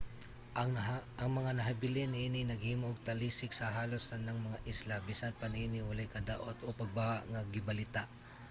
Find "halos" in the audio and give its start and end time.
3.77-4.03